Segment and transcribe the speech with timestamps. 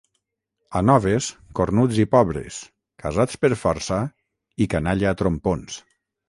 [0.77, 1.27] A Noves,
[1.59, 2.57] cornuts i pobres,
[3.05, 4.01] casats per força
[4.67, 5.79] i canalla a trompons.